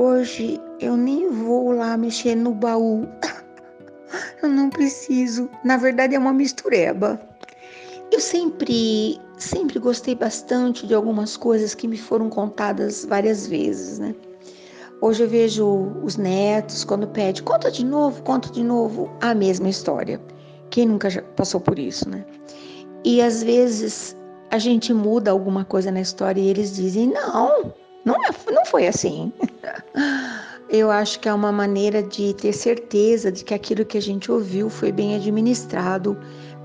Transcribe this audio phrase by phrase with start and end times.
[0.00, 3.06] hoje eu nem vou lá mexer no baú.
[4.42, 5.48] eu não preciso.
[5.62, 7.20] Na verdade é uma mistureba.
[8.10, 14.14] Eu sempre, sempre gostei bastante de algumas coisas que me foram contadas várias vezes, né?
[15.02, 19.68] Hoje eu vejo os netos quando pede, conta de novo, conta de novo, a mesma
[19.68, 20.20] história.
[20.70, 22.24] Quem nunca passou por isso, né?
[23.04, 24.16] E às vezes
[24.50, 27.72] a gente muda alguma coisa na história e eles dizem: não,
[28.04, 29.32] não, é, não foi assim.
[30.68, 34.30] Eu acho que é uma maneira de ter certeza de que aquilo que a gente
[34.30, 36.16] ouviu foi bem administrado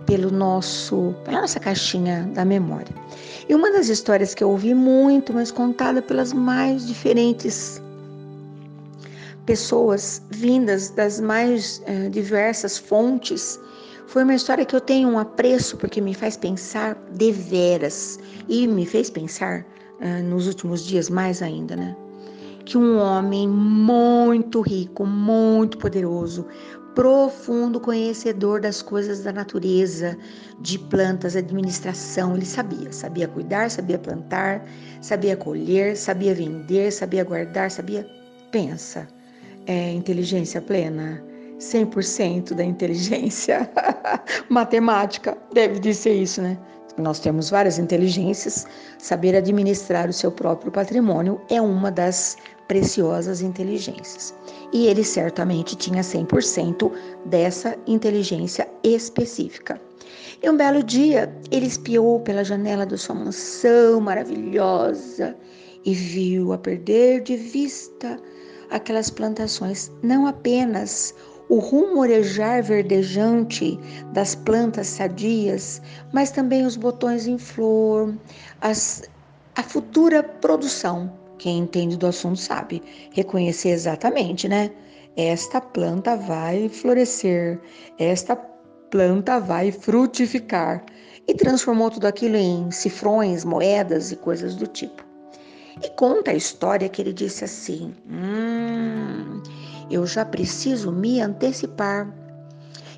[0.05, 2.94] pelo nosso, pela nossa caixinha da memória.
[3.49, 7.81] E uma das histórias que eu ouvi muito, mas contada pelas mais diferentes
[9.45, 13.59] pessoas vindas das mais eh, diversas fontes,
[14.08, 18.86] foi uma história que eu tenho um apreço porque me faz pensar deveras e me
[18.86, 19.66] fez pensar
[20.24, 21.96] nos últimos dias mais ainda, né?
[22.66, 26.46] Que um homem muito rico, muito poderoso,
[26.96, 30.18] profundo conhecedor das coisas da natureza,
[30.62, 32.36] de plantas, administração.
[32.36, 34.66] Ele sabia, sabia cuidar, sabia plantar,
[35.02, 38.08] sabia colher, sabia vender, sabia guardar, sabia.
[38.50, 39.08] Pensa,
[39.68, 41.22] é inteligência plena.
[41.60, 43.70] 100% da inteligência
[44.50, 46.58] matemática deve dizer isso, né?
[46.98, 48.66] Nós temos várias inteligências.
[48.98, 54.34] Saber administrar o seu próprio patrimônio é uma das preciosas inteligências.
[54.72, 56.92] E ele certamente tinha 100%
[57.26, 59.80] dessa inteligência específica.
[60.42, 65.36] E um belo dia, ele espiou pela janela da sua mansão maravilhosa
[65.84, 68.20] e viu a perder de vista
[68.70, 71.14] aquelas plantações, não apenas
[71.50, 73.80] o rumorejar verdejante
[74.14, 78.14] das plantas sadias, mas também os botões em flor,
[78.62, 79.04] as,
[79.56, 81.11] a futura produção.
[81.38, 84.72] Quem entende do assunto sabe reconhecer exatamente, né?
[85.17, 87.60] Esta planta vai florescer,
[88.00, 88.36] esta
[88.89, 90.84] planta vai frutificar.
[91.28, 95.04] E transformou tudo aquilo em cifrões, moedas e coisas do tipo.
[95.84, 99.42] E conta a história que ele disse assim: Hum,
[99.90, 102.14] eu já preciso me antecipar.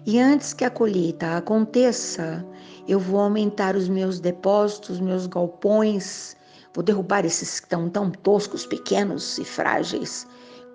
[0.06, 2.46] E antes que a colheita aconteça,
[2.88, 6.36] eu vou aumentar os meus depósitos, meus galpões,
[6.74, 10.25] vou derrubar esses que estão tão toscos, pequenos e frágeis.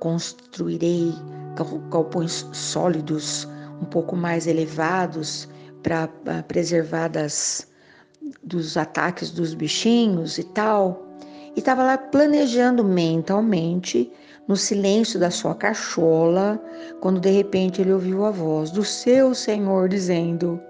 [0.00, 1.14] Construirei
[1.90, 3.48] galpões sólidos,
[3.80, 5.48] um pouco mais elevados,
[5.82, 6.08] para
[6.46, 7.66] preservar das,
[8.42, 11.12] dos ataques dos bichinhos e tal
[11.54, 14.10] e estava lá planejando mentalmente,
[14.48, 16.60] no silêncio da sua cachola,
[17.00, 20.60] quando de repente ele ouviu a voz do seu Senhor dizendo: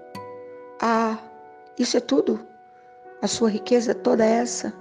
[0.81, 1.17] Ah,
[1.77, 2.39] isso é tudo?
[3.21, 4.73] A sua riqueza é toda essa?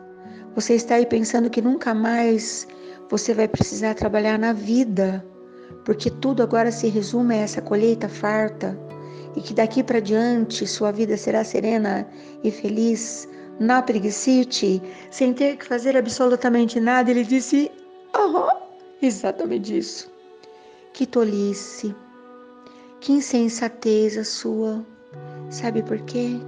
[0.55, 2.67] Você está aí pensando que nunca mais
[3.09, 5.25] você vai precisar trabalhar na vida,
[5.85, 8.77] porque tudo agora se resume a essa colheita farta
[9.35, 12.07] e que daqui para diante sua vida será serena
[12.45, 17.71] e feliz na preguiçite, sem ter que fazer absolutamente nada, ele disse:
[18.15, 18.51] Aham,
[19.03, 20.11] exatamente isso.
[20.93, 21.95] Que tolice,
[23.01, 24.85] que insensatez a sua.
[25.51, 26.39] Sabe por quê?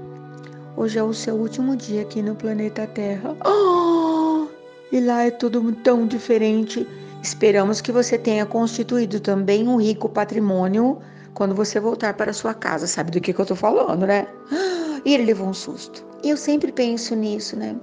[0.76, 3.36] Hoje é o seu último dia aqui no planeta Terra.
[3.44, 4.46] Oh,
[4.90, 6.86] e lá é tudo tão diferente.
[7.22, 10.98] Esperamos que você tenha constituído também um rico patrimônio
[11.32, 12.86] quando você voltar para sua casa.
[12.86, 14.26] Sabe do que, que eu tô falando, né?
[15.06, 16.02] E ele levou um susto.
[16.22, 17.76] E eu sempre penso nisso, né?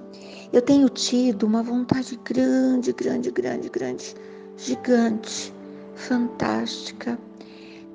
[0.52, 4.16] Eu tenho tido uma vontade grande, grande, grande, grande,
[4.62, 5.52] gigante,
[5.96, 7.18] fantástica,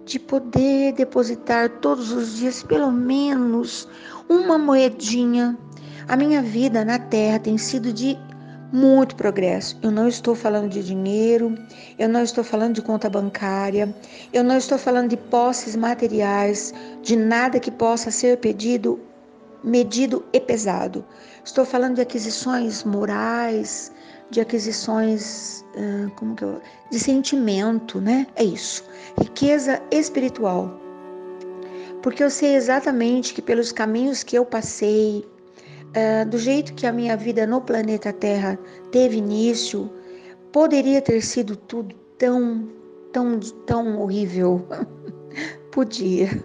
[0.04, 3.88] de poder depositar todos os dias pelo menos
[4.28, 5.56] uma moedinha.
[6.08, 8.18] A minha vida na Terra tem sido de
[8.72, 9.78] muito progresso.
[9.80, 11.54] Eu não estou falando de dinheiro,
[11.98, 13.94] eu não estou falando de conta bancária,
[14.32, 19.00] eu não estou falando de posses materiais, de nada que possa ser pedido
[19.62, 21.04] medido e pesado.
[21.44, 23.92] Estou falando de aquisições morais,
[24.30, 25.64] de aquisições
[26.16, 28.26] como que eu, de sentimento, né?
[28.34, 28.84] É isso.
[29.20, 30.80] Riqueza espiritual.
[32.02, 35.26] Porque eu sei exatamente que pelos caminhos que eu passei,
[36.28, 38.58] do jeito que a minha vida no planeta Terra
[38.90, 39.90] teve início,
[40.52, 42.68] poderia ter sido tudo tão,
[43.12, 44.66] tão, tão horrível.
[45.72, 46.42] Podia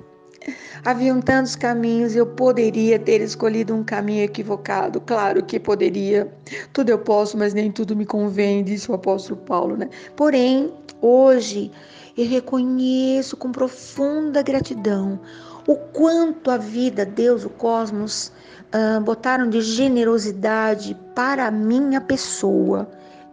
[0.83, 4.99] Haviam tantos caminhos eu poderia ter escolhido um caminho equivocado.
[5.01, 6.31] Claro que poderia.
[6.73, 9.89] Tudo eu posso, mas nem tudo me convém, disse o apóstolo Paulo, né?
[10.15, 11.71] Porém, hoje
[12.17, 15.19] eu reconheço com profunda gratidão
[15.67, 18.31] o quanto a vida, Deus, o cosmos,
[18.73, 22.89] uh, botaram de generosidade para a minha pessoa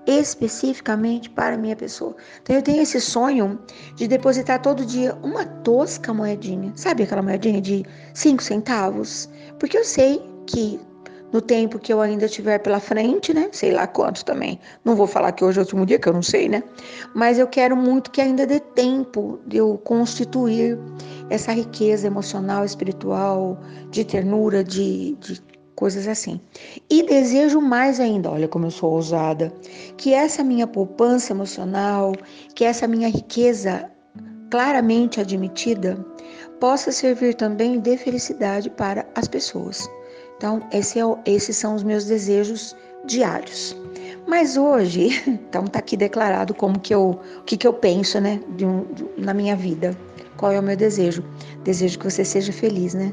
[0.09, 2.17] especificamente para a minha pessoa.
[2.43, 3.61] Então eu tenho esse sonho
[3.95, 7.85] de depositar todo dia uma tosca moedinha, sabe aquela moedinha de
[8.15, 9.29] 5 centavos?
[9.59, 10.81] Porque eu sei que
[11.31, 13.51] no tempo que eu ainda tiver pela frente, né?
[13.53, 14.59] Sei lá quanto também.
[14.83, 16.63] Não vou falar que hoje é o último dia, que eu não sei, né?
[17.15, 20.79] Mas eu quero muito que ainda dê tempo de eu constituir
[21.29, 25.43] essa riqueza emocional, espiritual, de ternura, de, de
[25.79, 26.41] coisas assim.
[26.91, 29.53] E desejo mais ainda, olha como eu sou ousada,
[29.97, 32.15] que essa minha poupança emocional,
[32.53, 33.89] que essa minha riqueza
[34.51, 36.05] claramente admitida,
[36.59, 39.89] possa servir também de felicidade para as pessoas.
[40.37, 42.75] Então, esse é, esses são os meus desejos
[43.07, 43.77] diários.
[44.27, 48.41] Mas hoje, então tá aqui declarado como que eu, o que, que eu penso, né,
[48.57, 49.97] de um, de, na minha vida.
[50.37, 51.23] Qual é o meu desejo?
[51.63, 53.13] Desejo que você seja feliz, né?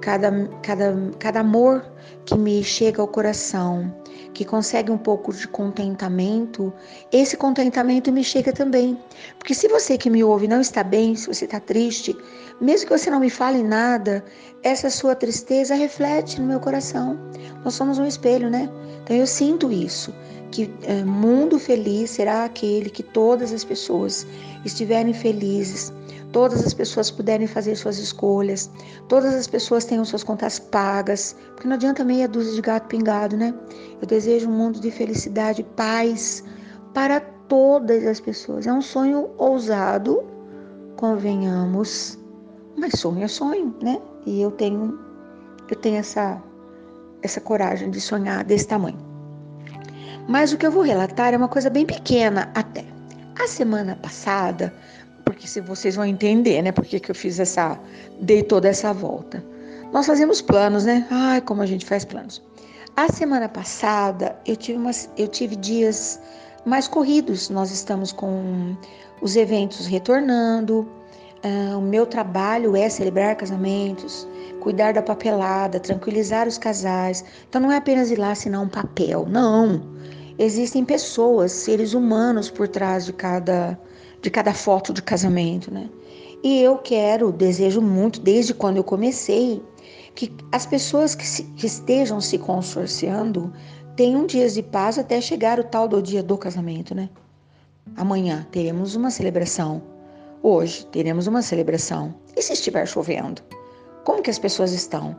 [0.00, 0.30] Cada,
[0.62, 1.84] cada, cada amor
[2.24, 3.92] que me chega ao coração,
[4.34, 6.72] que consegue um pouco de contentamento,
[7.10, 8.98] esse contentamento me chega também.
[9.38, 12.16] Porque se você que me ouve não está bem, se você está triste,
[12.60, 14.24] mesmo que você não me fale nada,
[14.62, 17.18] essa sua tristeza reflete no meu coração.
[17.64, 18.70] Nós somos um espelho, né?
[19.02, 20.12] Então eu sinto isso,
[20.50, 24.26] que é, mundo feliz será aquele que todas as pessoas
[24.64, 25.92] estiverem felizes,
[26.32, 28.70] todas as pessoas puderem fazer suas escolhas,
[29.08, 33.36] todas as pessoas tenham suas contas pagas, porque não adianta meia dúzia de gato pingado,
[33.36, 33.54] né?
[34.00, 36.42] Eu desejo um mundo de felicidade, paz
[36.92, 38.66] para todas as pessoas.
[38.66, 40.24] É um sonho ousado,
[40.96, 42.18] convenhamos,
[42.76, 44.00] mas sonho é sonho, né?
[44.24, 44.98] E eu tenho
[45.68, 46.42] eu tenho essa
[47.22, 49.05] essa coragem de sonhar desse tamanho.
[50.28, 52.84] Mas o que eu vou relatar é uma coisa bem pequena até.
[53.38, 54.72] A semana passada,
[55.24, 57.78] porque se vocês vão entender, né, porque que eu fiz essa
[58.20, 59.44] dei toda essa volta.
[59.92, 61.06] Nós fazemos planos, né?
[61.10, 62.42] Ai, como a gente faz planos.
[62.96, 66.20] A semana passada eu tive umas, eu tive dias
[66.64, 67.50] mais corridos.
[67.50, 68.76] Nós estamos com
[69.20, 70.88] os eventos retornando,
[71.42, 74.26] ah, o meu trabalho é celebrar casamentos,
[74.60, 77.24] cuidar da papelada, tranquilizar os casais.
[77.48, 79.80] Então não é apenas ir lá assinar um papel, não.
[80.38, 83.78] Existem pessoas, seres humanos por trás de cada,
[84.20, 85.88] de cada foto de casamento, né?
[86.42, 89.62] E eu quero, desejo muito, desde quando eu comecei,
[90.14, 93.52] que as pessoas que, se, que estejam se consorciando
[93.96, 97.08] tenham dias de paz até chegar o tal do dia do casamento, né?
[97.96, 99.82] Amanhã teremos uma celebração
[100.48, 102.14] Hoje teremos uma celebração.
[102.36, 103.42] E se estiver chovendo?
[104.04, 105.16] Como que as pessoas estão?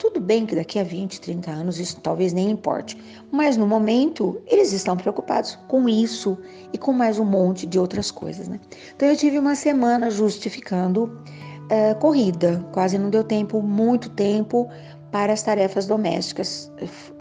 [0.00, 2.96] Tudo bem que daqui a 20, 30 anos isso talvez nem importe,
[3.30, 6.38] mas no momento eles estão preocupados com isso
[6.72, 8.58] e com mais um monte de outras coisas, né?
[8.96, 14.70] Então eu tive uma semana justificando uh, corrida, quase não deu tempo, muito tempo
[15.12, 16.72] para as tarefas domésticas.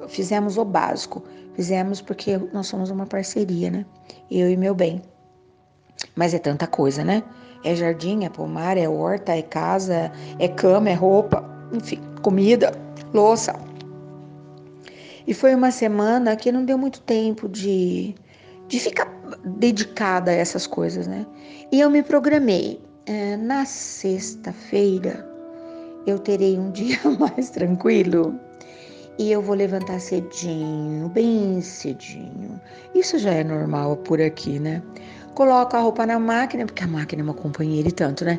[0.08, 1.22] Fizemos o básico,
[1.56, 3.86] fizemos porque nós somos uma parceria, né?
[4.32, 5.02] Eu e meu bem.
[6.16, 7.24] Mas é tanta coisa, né?
[7.62, 10.10] É jardim, é pomar, é horta, é casa,
[10.40, 11.44] é cama, é roupa,
[11.74, 12.72] enfim, comida,
[13.14, 13.54] louça.
[15.28, 18.16] E foi uma semana que não deu muito tempo de,
[18.68, 19.06] de ficar
[19.46, 21.26] dedicada a essas coisas, né?
[21.72, 22.82] E eu me programei.
[23.06, 25.28] É, na sexta-feira
[26.06, 28.40] eu terei um dia mais tranquilo
[29.18, 32.60] e eu vou levantar cedinho, bem cedinho.
[32.94, 34.82] Isso já é normal por aqui, né?
[35.40, 38.38] coloca a roupa na máquina, porque a máquina é uma companheira e tanto, né?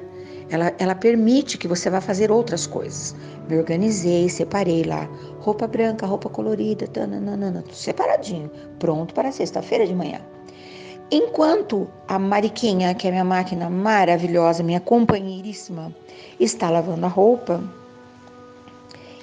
[0.50, 3.14] Ela, ela permite que você vá fazer outras coisas.
[3.48, 5.08] Me organizei, separei lá
[5.40, 10.20] roupa branca, roupa colorida, tananana, separadinho, pronto para sexta-feira de manhã.
[11.10, 15.92] Enquanto a Mariquinha, que é minha máquina maravilhosa, minha companheiríssima,
[16.38, 17.62] está lavando a roupa,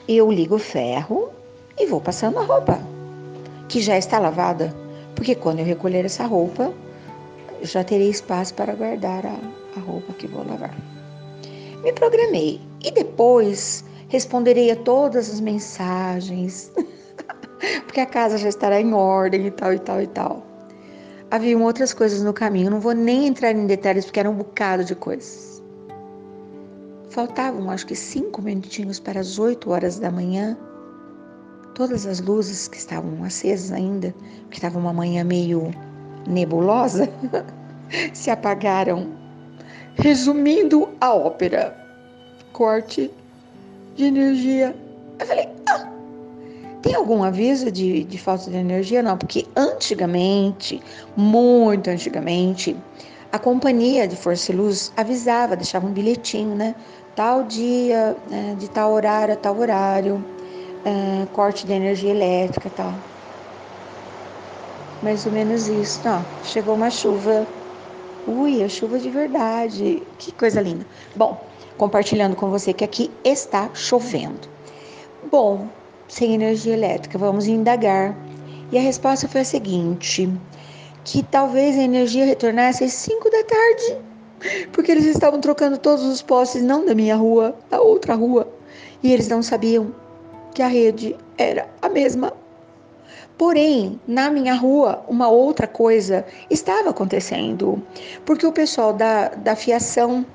[0.07, 1.29] eu ligo o ferro
[1.77, 2.79] e vou passando a roupa,
[3.69, 4.75] que já está lavada,
[5.15, 6.73] porque quando eu recolher essa roupa,
[7.61, 9.35] já terei espaço para guardar a,
[9.77, 10.75] a roupa que vou lavar.
[11.83, 16.71] Me programei e depois responderei a todas as mensagens,
[17.85, 20.45] porque a casa já estará em ordem e tal e tal e tal.
[21.29, 24.83] Haviam outras coisas no caminho, não vou nem entrar em detalhes porque era um bocado
[24.85, 25.61] de coisas.
[27.09, 30.57] Faltavam acho que cinco minutinhos para as oito horas da manhã.
[31.75, 35.71] Todas as luzes que estavam acesas ainda, porque estava uma manhã meio
[36.27, 37.09] nebulosa
[38.13, 39.26] se apagaram.
[39.99, 41.75] Resumindo a ópera,
[42.53, 43.11] corte
[43.95, 44.75] de energia.
[45.19, 45.89] Eu falei, ah,
[46.81, 49.01] tem algum aviso de, de falta de energia?
[49.01, 50.81] Não, porque antigamente,
[51.15, 52.77] muito antigamente,
[53.31, 56.75] a companhia de Força e Luz avisava, deixava um bilhetinho, né?
[57.15, 60.23] Tal dia, né, de tal horário a tal horário,
[60.85, 63.01] é, corte de energia elétrica tal.
[65.01, 66.01] mais ou menos isso.
[66.07, 67.47] Ó, chegou uma chuva.
[68.27, 70.03] Ui, a chuva de verdade.
[70.19, 70.85] Que coisa linda.
[71.15, 71.41] Bom,
[71.77, 74.49] compartilhando com você que aqui está chovendo.
[75.31, 75.67] Bom,
[76.09, 78.13] sem energia elétrica, vamos indagar.
[78.69, 80.29] E a resposta foi a seguinte:
[81.05, 83.97] que talvez a energia retornasse às 5 da tarde,
[84.73, 88.45] porque eles estavam trocando todos os postes, não da minha rua, da outra rua,
[89.01, 89.95] e eles não sabiam
[90.53, 92.33] que a rede era a mesma.
[93.37, 97.81] Porém, na minha rua, uma outra coisa estava acontecendo,
[98.25, 100.25] porque o pessoal da, da fiação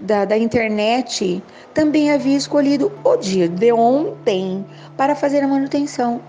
[0.00, 1.42] da, da internet
[1.74, 4.64] também havia escolhido o dia de ontem
[4.96, 6.20] para fazer a manutenção.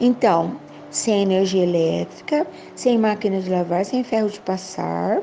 [0.00, 0.56] Então,
[0.90, 5.20] sem energia elétrica, sem máquina de lavar, sem ferro de passar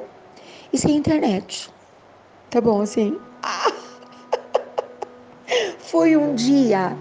[0.71, 1.69] e sem internet.
[2.49, 3.17] Tá bom assim?
[5.79, 6.95] Foi um dia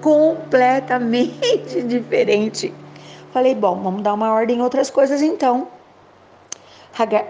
[0.00, 2.72] completamente diferente.
[3.32, 5.68] Falei, bom, vamos dar uma ordem em outras coisas então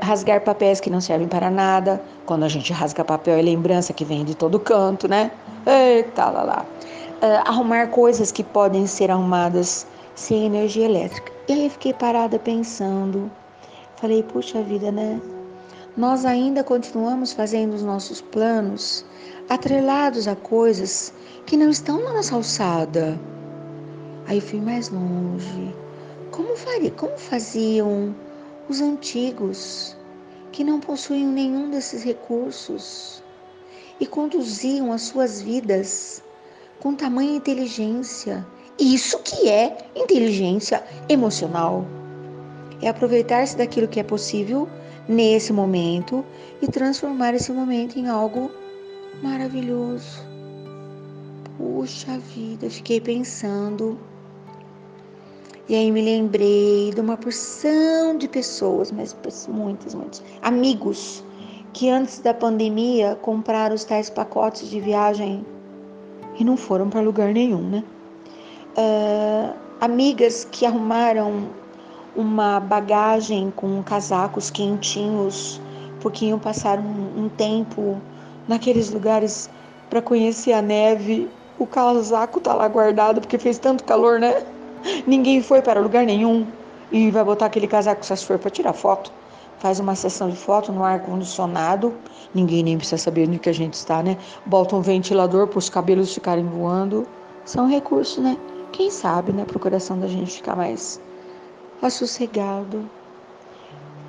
[0.02, 2.02] rasgar papéis que não servem para nada.
[2.26, 5.30] Quando a gente rasga papel é lembrança que vem de todo canto, né?
[5.66, 6.66] Eita, lá, lá.
[7.23, 11.30] Uh, arrumar coisas que podem ser arrumadas sem energia elétrica.
[11.49, 13.30] E aí fiquei parada pensando.
[13.97, 15.21] Falei, puxa vida, né?
[15.97, 19.04] Nós ainda continuamos fazendo os nossos planos
[19.49, 21.12] atrelados a coisas
[21.45, 23.19] que não estão na nossa alçada.
[24.26, 25.75] Aí fui mais longe.
[26.40, 26.90] Como faria?
[26.92, 28.16] Como faziam
[28.66, 29.94] os antigos,
[30.50, 33.23] que não possuíam nenhum desses recursos
[34.00, 36.25] e conduziam as suas vidas
[36.80, 38.47] com tamanha inteligência.
[38.78, 41.85] Isso que é inteligência emocional.
[42.80, 44.66] É aproveitar-se daquilo que é possível
[45.06, 46.25] nesse momento
[46.62, 48.50] e transformar esse momento em algo
[49.23, 50.25] maravilhoso.
[51.59, 53.99] Puxa vida, fiquei pensando
[55.71, 61.25] e aí me lembrei de uma porção de pessoas, mas muitas, muitos amigos
[61.73, 65.47] que antes da pandemia compraram os tais pacotes de viagem
[66.37, 67.85] e não foram para lugar nenhum, né?
[68.77, 71.50] Uh, amigas que arrumaram
[72.17, 75.61] uma bagagem com casacos quentinhos,
[76.00, 78.03] porque iam passar um, um tempo
[78.49, 79.49] naqueles lugares
[79.89, 81.31] para conhecer a neve.
[81.61, 84.45] O casaco tá lá guardado porque fez tanto calor, né?
[85.07, 86.47] Ninguém foi para lugar nenhum
[86.91, 89.13] e vai botar aquele casaco se for para tirar foto.
[89.59, 91.93] Faz uma sessão de foto no ar condicionado.
[92.35, 94.17] Ninguém nem precisa saber onde que a gente está, né?
[94.47, 97.07] Bota um ventilador para os cabelos ficarem voando.
[97.45, 98.37] São recursos, né?
[98.73, 99.45] Quem sabe, né?
[99.45, 101.01] Para o coração da gente ficar mais
[101.83, 102.89] assossegado.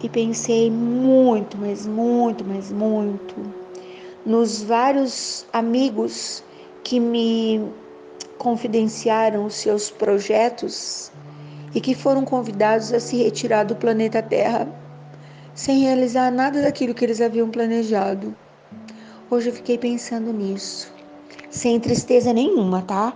[0.02, 3.62] E pensei muito, mas muito, mas muito
[4.26, 6.44] nos vários amigos
[6.84, 7.62] que me
[8.42, 11.12] confidenciaram os seus projetos
[11.76, 14.68] e que foram convidados a se retirar do planeta Terra
[15.54, 18.36] sem realizar nada daquilo que eles haviam planejado.
[19.30, 20.92] Hoje eu fiquei pensando nisso,
[21.52, 23.14] sem tristeza nenhuma, tá?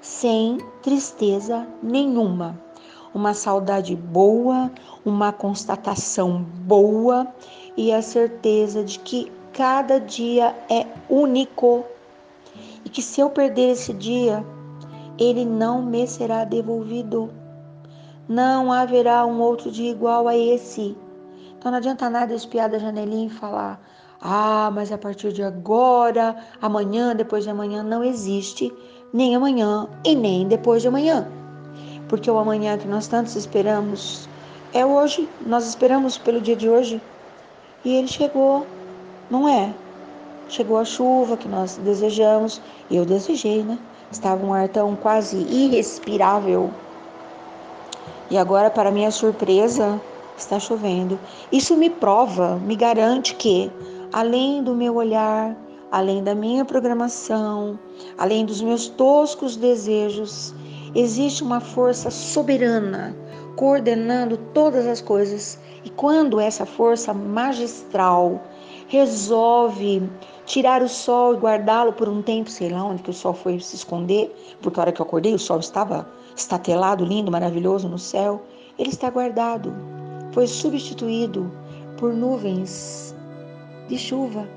[0.00, 2.58] Sem tristeza nenhuma.
[3.12, 4.72] Uma saudade boa,
[5.04, 7.26] uma constatação boa
[7.76, 11.84] e a certeza de que cada dia é único
[12.94, 14.46] que se eu perder esse dia,
[15.18, 17.28] ele não me será devolvido.
[18.28, 20.96] Não haverá um outro dia igual a esse.
[21.58, 23.80] Então não adianta nada espiar da janelinha e falar:
[24.22, 28.72] ah, mas a partir de agora, amanhã, depois de amanhã, não existe
[29.12, 31.26] nem amanhã e nem depois de amanhã.
[32.08, 34.28] Porque o amanhã que nós tantos esperamos
[34.72, 37.02] é hoje, nós esperamos pelo dia de hoje
[37.84, 38.64] e ele chegou,
[39.28, 39.74] não é?
[40.48, 42.60] Chegou a chuva que nós desejamos,
[42.90, 43.78] eu desejei, né?
[44.10, 46.70] Estava um ar tão quase irrespirável.
[48.30, 50.00] E agora, para minha surpresa,
[50.36, 51.18] está chovendo.
[51.50, 53.70] Isso me prova, me garante que,
[54.12, 55.56] além do meu olhar,
[55.90, 57.78] além da minha programação,
[58.18, 60.54] além dos meus toscos desejos,
[60.94, 63.16] existe uma força soberana
[63.56, 65.58] coordenando todas as coisas.
[65.84, 68.40] E quando essa força magistral
[68.88, 70.02] resolve
[70.46, 73.58] tirar o sol e guardá-lo por um tempo, sei lá onde que o sol foi
[73.60, 77.98] se esconder, porque a hora que eu acordei o sol estava estatelado, lindo, maravilhoso no
[77.98, 78.42] céu.
[78.78, 79.72] Ele está guardado,
[80.32, 81.50] foi substituído
[81.96, 83.14] por nuvens
[83.88, 84.48] de chuva.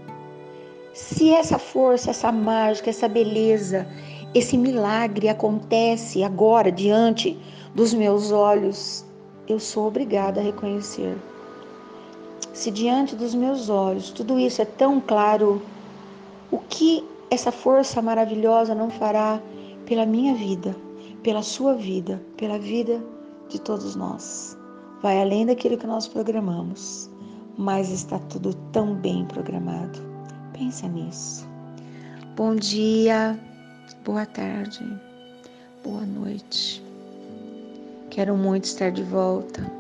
[0.94, 3.88] Se essa força, essa mágica, essa beleza,
[4.34, 7.38] esse milagre acontece agora diante
[7.76, 9.06] dos meus olhos,
[9.48, 11.16] eu sou obrigada a reconhecer.
[12.58, 15.62] Se diante dos meus olhos tudo isso é tão claro,
[16.50, 19.40] o que essa força maravilhosa não fará
[19.86, 20.76] pela minha vida,
[21.22, 23.00] pela sua vida, pela vida
[23.48, 24.58] de todos nós?
[25.04, 27.12] vai além daquilo que nós programamos,
[27.60, 30.00] mas está tudo tão bem programado.
[30.52, 31.48] Pensa nisso.
[32.36, 33.40] Bom dia,
[34.04, 34.84] boa tarde,
[35.84, 36.84] boa noite.
[38.10, 39.77] Quero muito estar de volta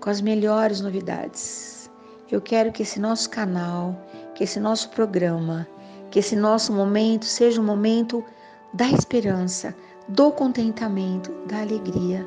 [0.00, 1.90] com as melhores novidades.
[2.30, 3.94] Eu quero que esse nosso canal,
[4.34, 5.66] que esse nosso programa,
[6.10, 8.24] que esse nosso momento seja um momento
[8.72, 9.74] da esperança,
[10.08, 12.24] do contentamento, da alegria.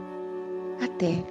[0.82, 1.24] Até